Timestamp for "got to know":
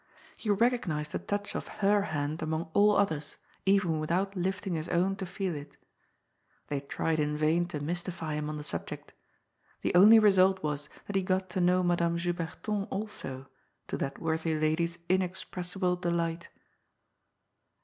11.21-11.83